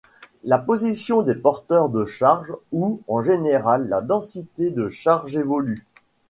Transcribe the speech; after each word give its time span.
La 0.43 0.57
position 0.57 1.21
des 1.21 1.35
porteurs 1.35 1.89
de 1.89 2.05
charge, 2.05 2.51
ou 2.71 3.03
en 3.07 3.21
général 3.21 3.87
la 3.87 4.01
densité 4.01 4.71
de 4.71 4.89
charge, 4.89 5.35
évoluent. 5.35 5.85